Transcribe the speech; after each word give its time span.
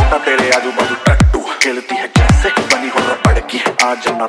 मुंडा 0.00 0.18
तेरे 0.26 0.50
आजू 0.56 0.70
बाजू 0.78 0.94
टट्टू 1.06 1.40
खेलती 1.62 1.94
है 1.94 2.08
कैसे? 2.18 2.50
बनी 2.74 2.88
हो 2.88 3.00
रबड़ 3.10 3.38
की। 3.50 3.58
आज 3.84 4.08
ना 4.18 4.26